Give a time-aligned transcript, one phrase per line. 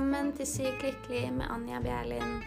[0.00, 2.38] Velkommen til Sykt lykkelig med Anja Bjerlin.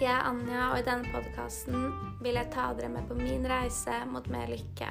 [0.00, 4.00] Jeg er Anja, og i denne podkasten vil jeg ta dere med på min reise
[4.10, 4.88] mot mer lykke.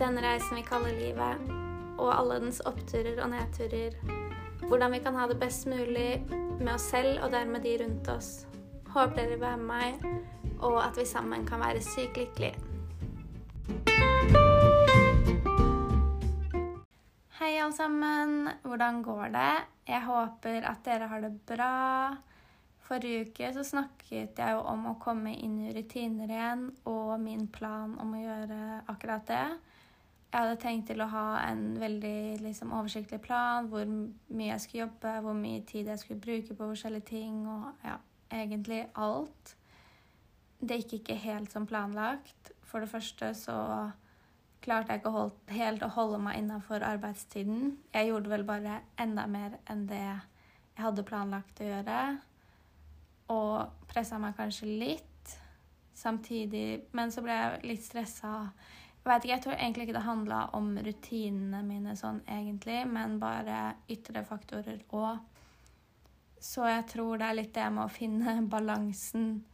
[0.00, 1.54] Denne reisen vi kaller livet,
[2.02, 3.94] og alle dens oppturer og nedturer.
[4.66, 8.32] Hvordan vi kan ha det best mulig med oss selv og dermed de rundt oss.
[8.90, 10.24] Håper dere vil være med meg,
[10.58, 12.65] og at vi sammen kan være sykt lykkelige.
[17.36, 18.48] Hei, alle sammen.
[18.64, 19.56] Hvordan går det?
[19.84, 22.14] Jeg håper at dere har det bra.
[22.86, 27.42] Forrige uke så snakket jeg jo om å komme inn i rutiner igjen, og min
[27.52, 29.42] plan om å gjøre akkurat det.
[30.30, 34.86] Jeg hadde tenkt til å ha en veldig liksom, oversiktlig plan, hvor mye jeg skulle
[34.86, 37.98] jobbe, hvor mye tid jeg skulle bruke på forskjellige ting, og ja,
[38.32, 39.56] egentlig alt.
[40.56, 42.54] Det gikk ikke helt som planlagt.
[42.64, 43.60] For det første så
[44.66, 47.76] klarte jeg ikke holdt, helt å holde meg innafor arbeidstiden.
[47.94, 52.00] Jeg gjorde vel bare enda mer enn det jeg hadde planlagt å gjøre.
[53.32, 55.36] Og pressa meg kanskje litt
[55.96, 58.34] samtidig, men så ble jeg litt stressa.
[59.06, 63.76] Jeg ikke, jeg tror egentlig ikke det handla om rutinene mine sånn egentlig, men bare
[63.92, 65.22] ytre faktorer òg.
[66.42, 69.44] Så jeg tror det er litt det med å finne balansen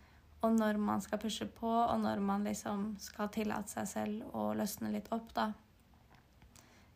[0.43, 4.49] og når man skal pushe på, og når man liksom skal tillate seg selv å
[4.59, 5.53] løsne litt opp, da.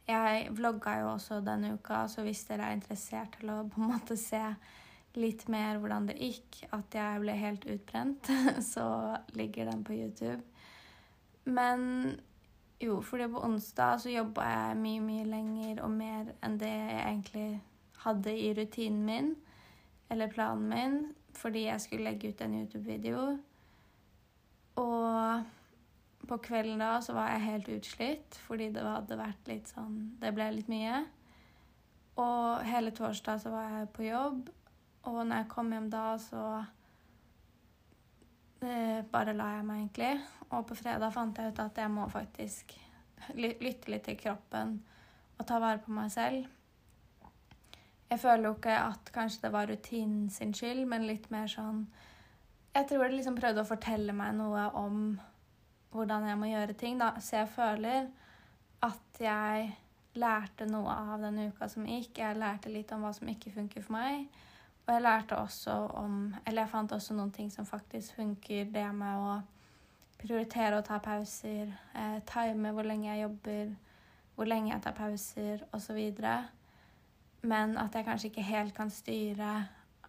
[0.07, 3.91] Jeg vlogga jo også denne uka, så hvis dere er interessert til å på en
[3.91, 4.43] måte se
[5.17, 8.31] litt mer hvordan det gikk, at jeg ble helt utbrent,
[8.73, 8.87] så
[9.39, 10.43] ligger den på YouTube.
[11.47, 12.17] Men
[12.83, 17.03] jo, fordi på onsdag så jobba jeg mye, mye lenger og mer enn det jeg
[17.05, 17.49] egentlig
[18.03, 19.31] hadde i rutinen min,
[20.13, 20.99] eller planen min
[21.37, 23.21] fordi jeg skulle legge ut en YouTube-video.
[24.83, 25.45] Og
[26.29, 30.33] på kvelden da så var jeg helt utslitt fordi det hadde vært litt sånn Det
[30.35, 31.05] ble litt mye.
[32.17, 34.49] Og hele torsdag så var jeg på jobb,
[35.07, 36.45] og når jeg kom hjem da, så
[38.65, 40.13] eh, bare la jeg meg egentlig.
[40.49, 42.73] Og på fredag fant jeg ut at jeg må faktisk
[43.37, 44.79] lytte litt til kroppen
[45.37, 46.47] og ta vare på meg selv.
[48.11, 51.87] Jeg føler jo ikke at kanskje det var rutinen sin skyld, men litt mer sånn
[52.77, 55.01] Jeg tror det liksom prøvde å fortelle meg noe om
[55.97, 57.15] hvordan jeg må gjøre ting, da.
[57.25, 58.11] Så jeg føler
[58.85, 59.71] at jeg
[60.17, 62.19] lærte noe av den uka som gikk.
[62.21, 64.27] Jeg lærte litt om hva som ikke funker for meg.
[64.87, 68.69] Og jeg lærte også om Eller jeg fant også noen ting som faktisk funker.
[68.71, 69.41] Det med å
[70.21, 73.75] prioritere å ta pauser, eh, time hvor lenge jeg jobber,
[74.35, 75.99] hvor lenge jeg tar pauser, osv.
[77.47, 79.51] Men at jeg kanskje ikke helt kan styre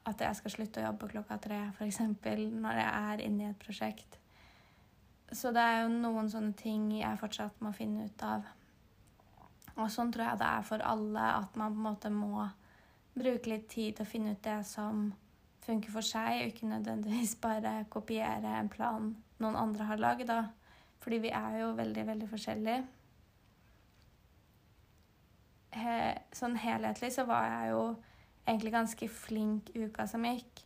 [0.07, 1.99] at jeg skal slutte å jobbe klokka tre, f.eks.
[2.01, 4.17] når jeg er inne i et prosjekt.
[5.35, 8.47] Så det er jo noen sånne ting jeg fortsatt må finne ut av.
[9.77, 12.47] Og sånn tror jeg det er for alle, at man på en måte må
[13.17, 15.09] bruke litt tid til å finne ut det som
[15.67, 19.11] funker for seg, og ikke nødvendigvis bare kopiere en plan
[19.43, 20.31] noen andre har lagd.
[21.03, 22.85] Fordi vi er jo veldig, veldig forskjellige
[25.75, 25.97] he,
[26.35, 27.83] sånn helhetlig så var jeg jo
[28.47, 30.63] egentlig ganske flink uka som gikk.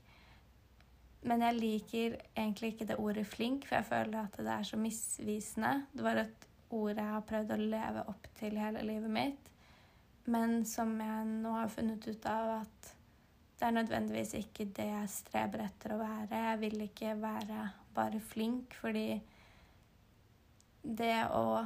[1.28, 4.78] Men jeg liker egentlig ikke det ordet 'flink', for jeg føler at det er så
[4.78, 5.86] misvisende.
[5.94, 9.50] Det var et ord jeg har prøvd å leve opp til hele livet mitt,
[10.26, 12.96] men som jeg nå har funnet ut av at
[13.60, 16.38] det er nødvendigvis ikke det jeg streber etter å være.
[16.50, 19.22] Jeg vil ikke være bare flink, fordi
[20.82, 21.66] det å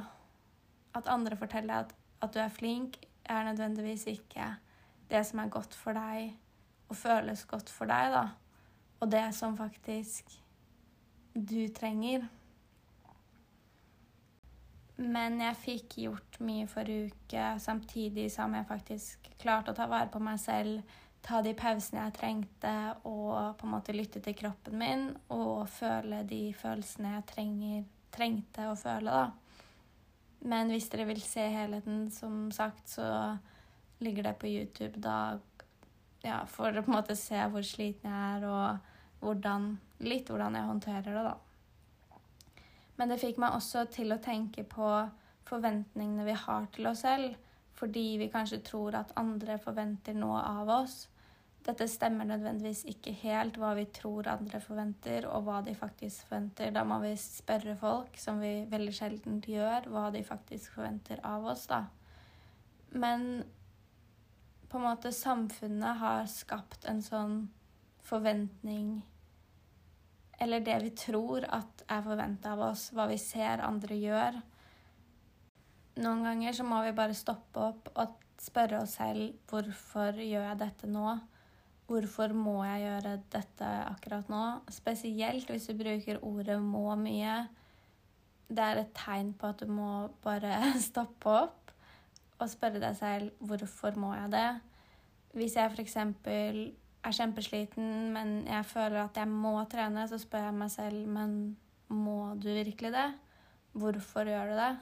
[0.96, 1.90] At andre forteller at,
[2.24, 2.94] at du er flink,
[3.28, 4.48] er nødvendigvis ikke
[5.10, 6.34] det som er godt for deg
[6.88, 8.24] og føles godt for deg, da.
[9.00, 10.30] Og det som faktisk
[11.34, 12.26] du trenger.
[14.96, 20.08] Men jeg fikk gjort mye forrige uke, samtidig som jeg faktisk klarte å ta vare
[20.12, 20.80] på meg selv,
[21.26, 26.22] ta de pausene jeg trengte, og på en måte lytte til kroppen min og føle
[26.28, 27.82] de følelsene jeg trenger,
[28.14, 29.45] trengte å føle, da.
[30.40, 33.36] Men hvis dere vil se helheten, som sagt, så
[34.04, 35.38] ligger det på YouTube da
[36.26, 39.72] ja, for å på en måte se hvor sliten jeg er, og hvordan,
[40.04, 41.36] litt hvordan jeg håndterer det, da.
[42.96, 44.90] Men det fikk meg også til å tenke på
[45.46, 47.36] forventningene vi har til oss selv,
[47.76, 51.04] fordi vi kanskje tror at andre forventer noe av oss
[51.66, 56.70] dette stemmer nødvendigvis ikke helt hva vi tror andre forventer, og hva de faktisk forventer.
[56.74, 61.48] Da må vi spørre folk, som vi veldig sjelden gjør, hva de faktisk forventer av
[61.50, 61.82] oss, da.
[62.94, 63.42] Men
[64.70, 67.36] på en måte samfunnet har skapt en sånn
[68.06, 69.02] forventning
[70.38, 74.34] Eller det vi tror at er forventa av oss, hva vi ser andre gjør.
[76.04, 80.60] Noen ganger så må vi bare stoppe opp og spørre oss selv hvorfor gjør jeg
[80.60, 81.14] dette nå?
[81.86, 84.42] Hvorfor må jeg gjøre dette akkurat nå?
[84.74, 87.36] Spesielt hvis du bruker ordet 'må' mye.
[88.48, 91.70] Det er et tegn på at du må bare stoppe opp
[92.38, 94.60] og spørre deg selv 'hvorfor må jeg det?'
[95.36, 95.96] Hvis jeg f.eks.
[95.96, 101.56] er kjempesliten, men jeg føler at jeg må trene, så spør jeg meg selv 'men
[101.88, 103.14] må du virkelig det?'
[103.72, 104.76] Hvorfor gjør du det?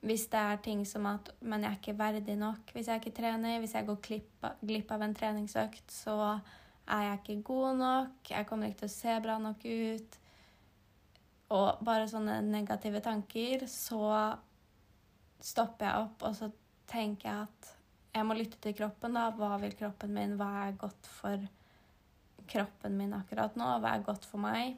[0.00, 3.16] Hvis det er ting som at Men jeg er ikke verdig nok hvis jeg ikke
[3.16, 3.58] trener.
[3.58, 3.98] Hvis jeg går
[4.62, 6.38] glipp av en treningsøkt, så
[6.88, 8.30] er jeg ikke god nok.
[8.30, 10.18] Jeg kommer ikke til å se bra nok ut.
[11.56, 14.02] Og bare sånne negative tanker, så
[15.40, 16.50] stopper jeg opp, og så
[16.90, 17.70] tenker jeg at
[18.18, 19.16] jeg må lytte til kroppen.
[19.16, 19.30] da.
[19.36, 20.36] Hva vil kroppen min?
[20.40, 21.46] Hva er godt for
[22.48, 23.70] kroppen min akkurat nå?
[23.82, 24.76] Hva er godt for meg?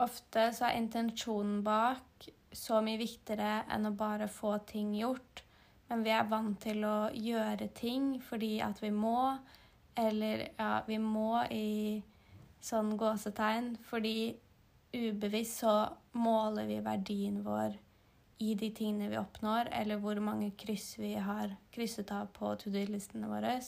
[0.00, 5.44] Ofte så er intensjonen bak så mye viktigere enn å bare få ting gjort.
[5.90, 9.34] Men vi er vant til å gjøre ting fordi at vi må,
[9.98, 12.00] eller ja, vi må i
[12.62, 14.32] sånn gåsetegn, fordi
[14.94, 15.74] ubevisst så
[16.18, 17.78] måler vi verdien vår
[18.40, 22.72] i de tingene vi oppnår, eller hvor mange kryss vi har krysset av på to
[22.72, 23.58] do-listene våre.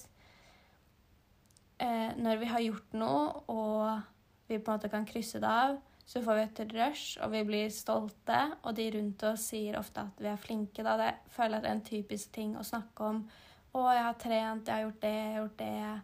[1.82, 5.76] Eh, når vi har gjort noe, og vi på en måte kan krysse det av,
[6.06, 10.02] så får vi et rush, og vi blir stolte, og de rundt oss sier ofte
[10.02, 10.82] at vi er flinke.
[10.82, 10.96] da.
[10.98, 13.28] Det føler jeg er en typisk ting å snakke om.
[13.72, 16.02] 'Å, jeg har trent, jeg har gjort det, jeg har gjort det.'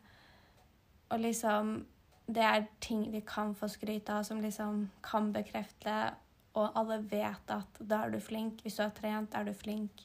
[1.10, 1.86] Og liksom
[2.28, 6.14] Det er ting vi kan få skryt av, som liksom kan bekrefte,
[6.54, 8.60] og alle vet at da er du flink.
[8.62, 10.04] Hvis du har trent, er du flink.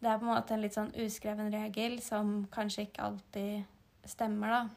[0.00, 3.64] Det er på en måte en litt sånn uskreven regel som kanskje ikke alltid
[4.06, 4.68] stemmer, da.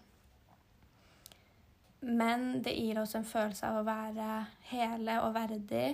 [2.04, 4.30] Men det gir oss en følelse av å være
[4.74, 5.94] hele og verdig.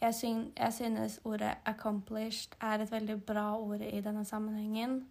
[0.00, 5.08] Jeg, syn jeg synes ordet 'accomplished' er et veldig bra ord i denne sammenhengen.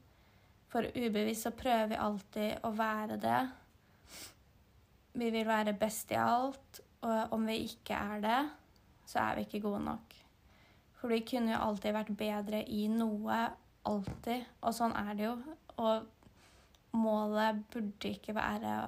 [0.68, 3.42] For ubevisst så prøver vi alltid å være det.
[5.14, 8.50] Vi vil være best i alt, og om vi ikke er det,
[9.06, 10.16] så er vi ikke gode nok.
[10.98, 13.50] For vi kunne jo alltid vært bedre i noe.
[13.86, 14.46] Alltid.
[14.62, 15.36] Og sånn er det jo.
[15.78, 16.08] Og
[16.98, 18.88] målet burde ikke være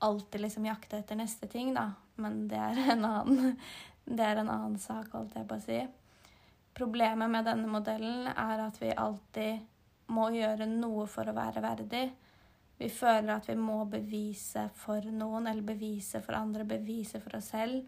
[0.00, 1.90] alltid liksom jakte etter neste ting, da.
[2.20, 3.56] Men det er en annen,
[4.04, 5.80] det er en annen sak, holdt jeg på å si.
[6.76, 12.04] Problemet med denne modellen er at vi alltid må gjøre noe for å være verdig.
[12.80, 17.50] Vi føler at vi må bevise for noen, eller bevise for andre, bevise for oss
[17.52, 17.84] selv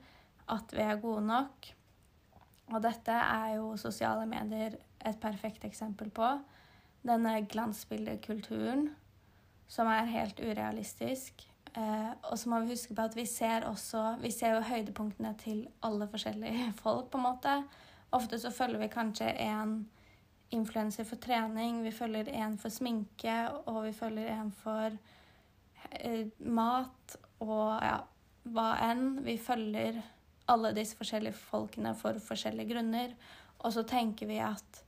[0.52, 1.70] at vi er gode nok.
[2.72, 6.28] Og dette er jo sosiale medier et perfekt eksempel på.
[7.02, 8.90] Denne glansbildekulturen
[9.72, 11.46] som er helt urealistisk.
[11.76, 15.30] Eh, og så må vi huske på at vi ser også Vi ser jo høydepunktene
[15.40, 17.56] til alle forskjellige folk, på en måte.
[18.12, 19.76] Ofte så følger vi kanskje en
[20.52, 24.92] influenser for trening, vi følger en for sminke, og vi følger en for
[25.90, 28.02] eh, mat og ja,
[28.52, 29.22] hva enn.
[29.24, 30.02] Vi følger
[30.52, 33.14] alle disse forskjellige folkene for forskjellige grunner.
[33.62, 34.82] Og så tenker vi at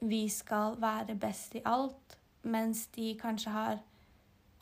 [0.00, 3.78] vi skal være best i alt, mens de kanskje har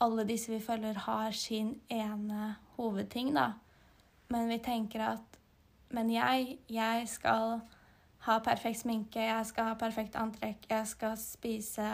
[0.03, 3.53] alle disse vi følger, har sin ene hovedting, da.
[4.29, 5.39] Men vi tenker at
[5.89, 7.59] Men jeg, jeg skal
[8.25, 11.89] ha perfekt sminke, jeg skal ha perfekt antrekk, jeg skal spise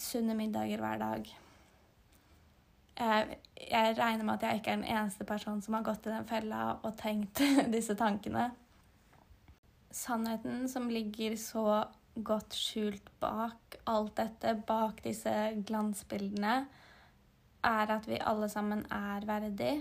[0.00, 1.28] sunne middager hver dag.
[2.98, 3.36] Jeg,
[3.98, 6.64] regner med at jeg ikke er den eneste personen som har gått i den fella
[6.82, 7.42] og tenkt
[7.76, 8.48] disse tankene.
[9.94, 11.84] Sannheten som ligger så
[12.14, 15.34] godt skjult bak alt dette, bak disse
[15.68, 16.64] glansbildene,
[17.68, 19.76] er at vi alle sammen er verdig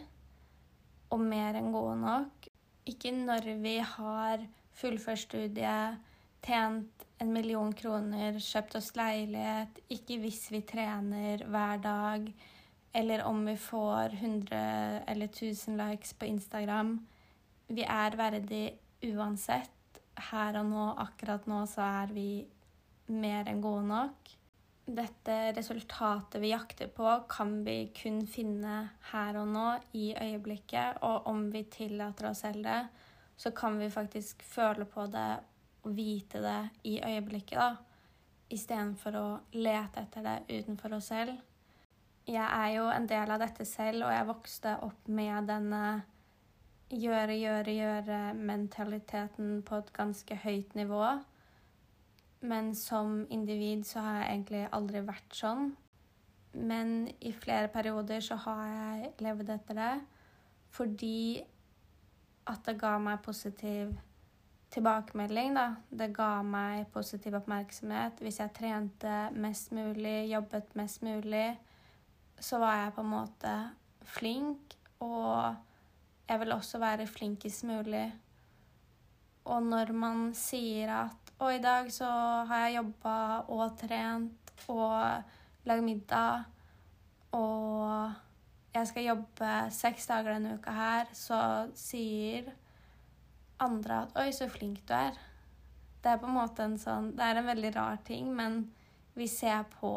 [1.13, 2.47] og mer enn gode nok.
[2.87, 4.43] Ikke når vi har
[4.77, 5.97] fullført studiet,
[6.45, 12.27] tjent en million kroner, kjøpt oss leilighet, ikke hvis vi trener hver dag,
[12.97, 14.59] eller om vi får 100
[15.07, 16.97] eller 1000 likes på Instagram.
[17.67, 18.65] Vi er verdig
[19.09, 19.73] uansett.
[20.31, 22.29] Her og nå, akkurat nå, så er vi
[23.13, 24.36] mer enn gode nok
[24.87, 28.77] dette resultatet vi jakter på, kan vi kun finne
[29.11, 29.67] her og nå,
[29.99, 31.01] i øyeblikket.
[31.03, 32.79] Og om vi tillater oss selv det,
[33.37, 35.29] så kan vi faktisk føle på det
[35.83, 37.75] og vite det i øyeblikket, da.
[38.47, 39.27] Istedenfor å
[39.59, 41.35] lete etter det utenfor oss selv.
[42.27, 45.83] Jeg er jo en del av dette selv, og jeg vokste opp med denne
[46.91, 51.03] gjøre, gjøre, gjøre-mentaliteten på et ganske høyt nivå.
[52.47, 55.71] Men som individ så har jeg egentlig aldri vært sånn.
[56.57, 59.95] Men i flere perioder så har jeg levd etter det
[60.77, 61.41] fordi
[62.47, 63.93] at det ga meg positiv
[64.73, 65.67] tilbakemelding, da.
[65.89, 68.19] Det ga meg positiv oppmerksomhet.
[68.23, 71.47] Hvis jeg trente mest mulig, jobbet mest mulig,
[72.39, 73.53] så var jeg på en måte
[74.17, 74.75] flink.
[75.03, 75.55] Og
[76.27, 78.05] jeg vil også være flinkest mulig.
[79.47, 82.09] Og når man sier at 'Å, i dag så
[82.49, 83.15] har jeg jobba
[83.53, 86.45] og trent og lagd middag',
[87.37, 88.13] og
[88.73, 91.39] jeg skal jobbe seks dager denne uka her, så
[91.77, 92.49] sier
[93.59, 95.19] andre at 'oi, så flink du er'.
[96.01, 98.71] Det er på en måte en sånn Det er en veldig rar ting, men
[99.13, 99.91] vi ser på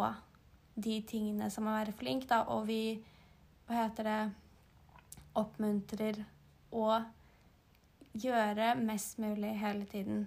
[0.75, 3.03] de tingene som å være flink, da, og vi
[3.67, 4.21] Hva heter det
[5.39, 6.25] Oppmuntrer
[6.73, 7.05] å
[8.19, 10.25] gjøre mest mulig hele tiden.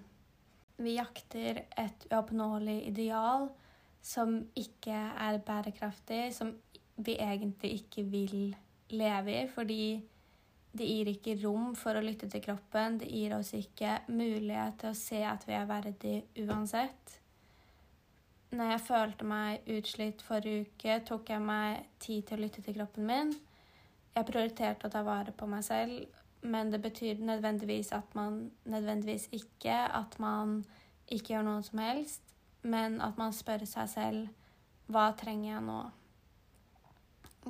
[0.76, 3.48] Vi jakter et uoppnåelig ideal
[4.04, 6.50] som ikke er bærekraftig, som
[6.96, 8.56] vi egentlig ikke vil
[8.94, 9.84] leve i, fordi
[10.74, 12.98] det gir ikke rom for å lytte til kroppen.
[12.98, 17.20] Det gir oss ikke mulighet til å se at vi er verdig uansett.
[18.54, 22.76] Når jeg følte meg utslitt forrige uke, tok jeg meg tid til å lytte til
[22.76, 23.32] kroppen min.
[24.14, 26.04] Jeg prioriterte å ta vare på meg selv,
[26.44, 30.64] men det betyr nødvendigvis at man nødvendigvis ikke at man
[31.08, 32.22] ikke gjør noe som helst,
[32.62, 35.80] men at man spør seg selv hva trenger jeg nå?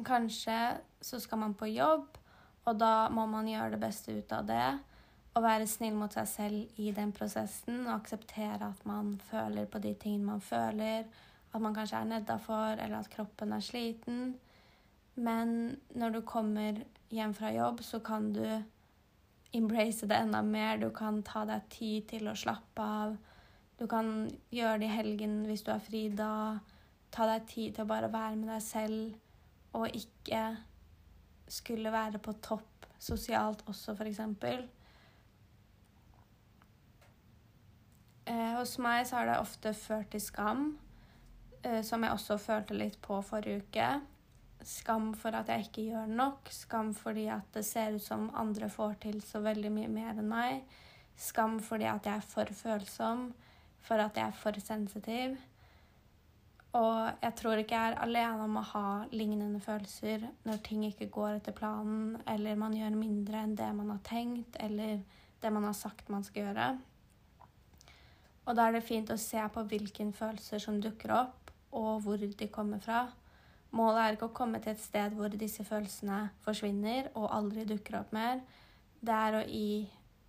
[0.07, 0.59] Kanskje
[1.03, 2.19] så skal man på jobb,
[2.65, 4.67] og da må man gjøre det beste ut av det.
[5.35, 9.81] Og være snill mot seg selv i den prosessen og akseptere at man føler på
[9.83, 11.09] de tingene man føler.
[11.51, 14.37] At man kanskje er nedafor, eller at kroppen er sliten.
[15.15, 16.79] Men når du kommer
[17.11, 18.47] hjem fra jobb, så kan du
[19.55, 20.79] embrace det enda mer.
[20.79, 23.17] Du kan ta deg tid til å slappe av.
[23.79, 26.61] Du kan gjøre det i helgen hvis du er fri da.
[27.15, 30.45] Ta deg tid til å bare være med deg selv og ikke
[31.51, 34.21] skulle være på topp sosialt også, f.eks.
[38.25, 40.65] Eh, hos meg så har det ofte ført til skam,
[41.63, 43.89] eh, som jeg også følte litt på forrige uke.
[44.65, 46.49] Skam for at jeg ikke gjør nok.
[46.53, 50.31] Skam fordi at det ser ut som andre får til så veldig mye mer enn
[50.31, 50.63] meg.
[51.17, 53.27] Skam fordi at jeg er for følsom,
[53.85, 55.37] for at jeg er for sensitiv.
[56.75, 61.07] Og jeg tror ikke jeg er alene om å ha lignende følelser når ting ikke
[61.13, 64.99] går etter planen, eller man gjør mindre enn det man har tenkt, eller
[65.43, 66.67] det man har sagt man skal gjøre.
[68.45, 72.19] Og da er det fint å se på hvilke følelser som dukker opp, og hvor
[72.19, 73.07] de kommer fra.
[73.75, 77.99] Målet er ikke å komme til et sted hvor disse følelsene forsvinner og aldri dukker
[78.01, 78.43] opp mer.
[79.05, 79.69] Det er å gi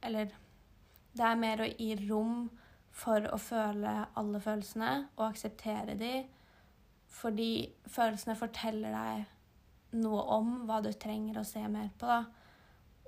[0.06, 0.34] Eller
[1.16, 2.50] det er mer å gi rom
[2.96, 6.12] for å føle alle følelsene og akseptere de,
[7.12, 12.08] fordi følelsene forteller deg noe om hva du trenger å se mer på.
[12.08, 12.26] da.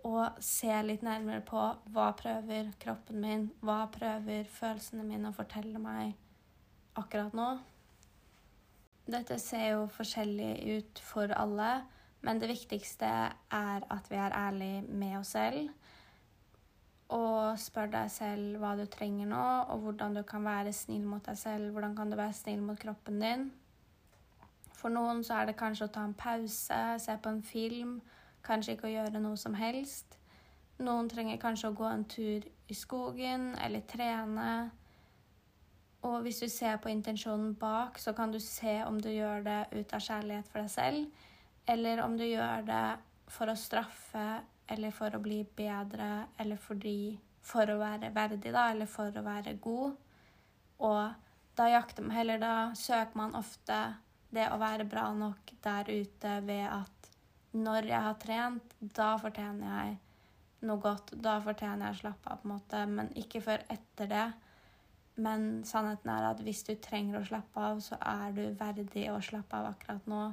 [0.08, 1.62] Og se litt nærmere på
[1.94, 6.16] hva prøver kroppen min, hva prøver følelsene mine å fortelle meg
[6.98, 7.50] akkurat nå.
[9.08, 11.84] Dette ser jo forskjellig ut for alle,
[12.22, 15.70] men det viktigste er at vi er ærlige med oss selv
[17.14, 21.24] og spør deg selv hva du trenger nå, og hvordan du kan være snill mot
[21.24, 21.72] deg selv.
[21.72, 23.46] Hvordan kan du være snill mot kroppen din?
[24.78, 27.98] For noen så er det kanskje å ta en pause, se på en film,
[28.46, 30.20] kanskje ikke å gjøre noe som helst.
[30.84, 34.70] Noen trenger kanskje å gå en tur i skogen eller trene.
[36.08, 39.60] Og hvis du ser på intensjonen bak, så kan du se om du gjør det
[39.76, 41.26] ut av kjærlighet for deg selv,
[41.68, 42.86] eller om du gjør det
[43.28, 44.28] for å straffe
[44.72, 49.24] eller for å bli bedre, eller fordi for å være verdig, da, eller for å
[49.24, 49.96] være god.
[50.84, 51.04] Og
[51.58, 53.78] da jakter man Eller da søker man ofte
[54.30, 57.10] det å være bra nok der ute ved at
[57.58, 59.96] når jeg har trent, da fortjener jeg
[60.68, 61.16] noe godt.
[61.16, 64.28] Da fortjener jeg å slappe av, på en måte, men ikke før etter det.
[65.18, 69.18] Men sannheten er at hvis du trenger å slappe av, så er du verdig å
[69.24, 70.24] slappe av akkurat nå.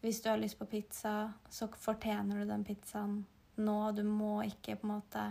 [0.00, 3.22] Hvis du har lyst på pizza, så fortjener du den pizzaen
[3.60, 3.78] nå.
[3.96, 5.30] Du må ikke på en måte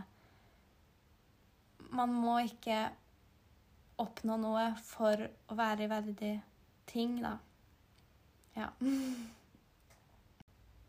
[1.89, 2.84] Man må ikke
[4.00, 6.34] oppnå noe for å være i verdig
[6.89, 7.31] ting, da.
[8.53, 8.67] Ja.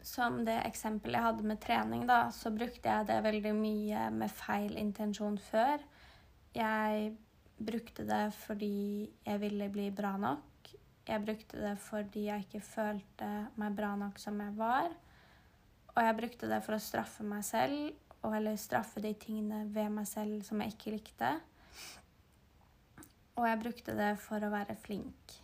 [0.05, 4.33] Som det eksempelet jeg hadde med trening, da, så brukte jeg det veldig mye med
[4.33, 5.81] feil intensjon før.
[6.57, 7.15] Jeg
[7.61, 10.73] brukte det fordi jeg ville bli bra nok.
[11.09, 14.91] Jeg brukte det fordi jeg ikke følte meg bra nok som jeg var.
[15.97, 17.91] Og jeg brukte det for å straffe meg selv,
[18.21, 21.31] og eller straffe de tingene ved meg selv som jeg ikke likte.
[23.41, 25.37] Og jeg brukte det for å være flink.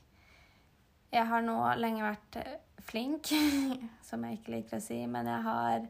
[1.13, 2.39] Jeg har nå lenge vært
[2.87, 3.33] flink,
[4.09, 5.87] som jeg ikke liker å si, men jeg har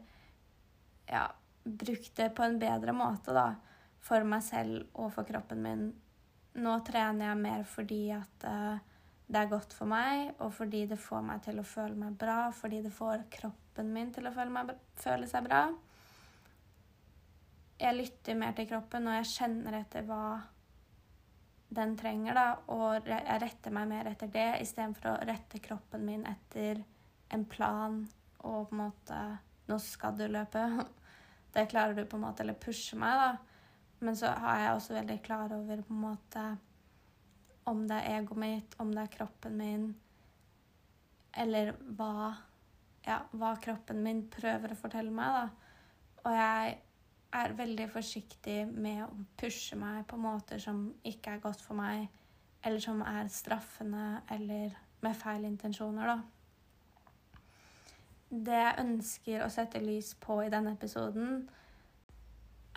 [1.11, 1.23] ja,
[1.63, 3.51] brukt det på en bedre måte, da.
[3.99, 5.87] for meg selv og for kroppen min.
[6.57, 8.77] Nå trener jeg mer fordi at uh,
[9.27, 12.47] det er godt for meg, og fordi det får meg til å føle meg bra,
[12.55, 15.65] fordi det får kroppen min til å føle, meg, føle seg bra.
[17.77, 20.21] Jeg lytter mer til kroppen, og jeg kjenner etter hva
[21.77, 26.23] den trenger, da, og jeg retter meg mer etter det istedenfor å rette kroppen min
[26.29, 26.79] etter
[27.35, 27.99] en plan
[28.47, 29.19] og på en måte
[29.67, 30.61] Nå skal du løpe.
[31.51, 33.46] Det klarer du på en måte, eller pushe meg, da.
[33.99, 36.43] Men så har jeg også veldig klar over på en måte
[37.67, 39.87] om det er egoet mitt, om det er kroppen min,
[41.37, 42.31] eller hva,
[43.05, 45.73] ja, hva kroppen min prøver å fortelle meg, da.
[46.23, 46.77] Og jeg
[47.37, 52.07] er veldig forsiktig med å pushe meg på måter som ikke er godt for meg,
[52.63, 56.17] eller som er straffende, eller med feil intensjoner, da.
[58.27, 61.45] Det jeg ønsker å sette lys på i denne episoden,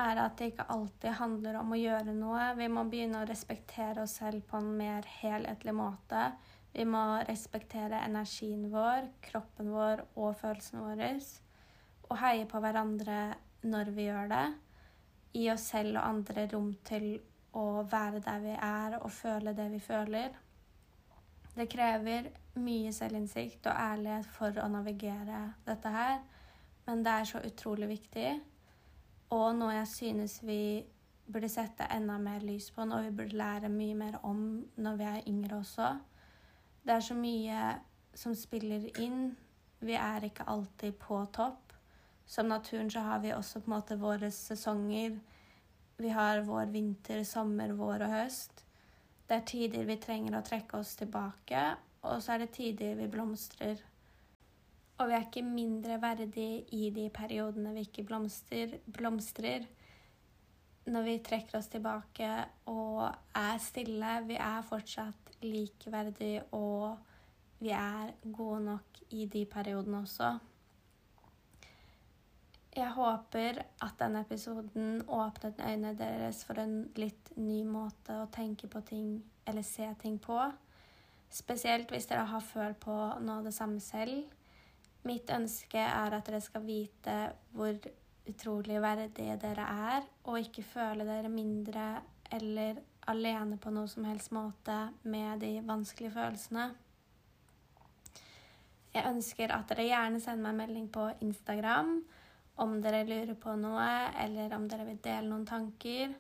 [0.01, 2.47] er at det ikke alltid handler om å gjøre noe.
[2.59, 6.31] Vi må begynne å respektere oss selv på en mer helhetlig måte.
[6.73, 11.13] Vi må respektere energien vår, kroppen vår og følelsene våre.
[12.11, 13.21] Og heie på hverandre
[13.67, 14.45] når vi gjør det.
[15.35, 17.11] Gi oss selv og andre rom til
[17.59, 20.31] å være der vi er og føle det vi føler.
[21.55, 22.31] Det krever
[22.63, 26.21] mye selvinnsikt og ærlighet for å navigere dette her,
[26.87, 28.29] men det er så utrolig viktig.
[29.31, 30.61] Og noe jeg synes vi
[31.31, 34.41] burde sette enda mer lys på, noe vi burde lære mye mer om
[34.83, 35.91] når vi er yngre også.
[36.83, 37.61] Det er så mye
[38.17, 39.37] som spiller inn.
[39.81, 41.75] Vi er ikke alltid på topp.
[42.27, 45.17] Som naturen så har vi også på en måte våre sesonger.
[46.01, 48.65] Vi har vår vinter, sommer, vår og høst.
[49.29, 51.63] Det er tider vi trenger å trekke oss tilbake,
[52.03, 53.79] og så er det tider vi blomstrer.
[55.01, 59.65] Og vi er ikke mindre verdig i de periodene vi ikke blomster, blomstrer.
[60.91, 62.29] Når vi trekker oss tilbake
[62.69, 64.13] og er stille.
[64.29, 66.99] Vi er fortsatt likeverdige, og
[67.61, 70.35] vi er gode nok i de periodene også.
[72.77, 78.69] Jeg håper at denne episoden åpnet øynene deres for en litt ny måte å tenke
[78.71, 79.09] på ting
[79.49, 80.39] eller se ting på.
[81.31, 84.29] Spesielt hvis dere har følt på noe av det samme selv.
[85.09, 87.17] Mitt ønske er at dere skal vite
[87.57, 87.77] hvor
[88.29, 91.87] utrolig verdige dere er, og ikke føle dere mindre
[92.33, 96.69] eller alene på noe som helst måte med de vanskelige følelsene.
[98.95, 102.01] Jeg ønsker at dere gjerne sender meg melding på Instagram
[102.61, 106.13] om dere lurer på noe, eller om dere vil dele noen tanker.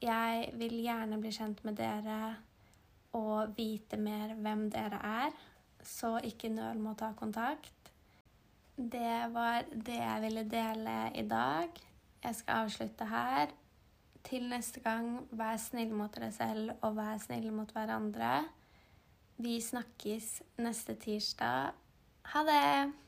[0.00, 2.20] Jeg vil gjerne bli kjent med dere
[3.16, 5.36] og vite mer hvem dere er,
[5.82, 7.85] så ikke nøl med å ta kontakt.
[8.76, 11.68] Det var det jeg ville dele i dag.
[12.24, 13.48] Jeg skal avslutte her.
[14.24, 18.44] Til neste gang, vær snill mot dere selv og vær snill mot hverandre.
[19.40, 21.72] Vi snakkes neste tirsdag.
[22.34, 23.05] Ha det!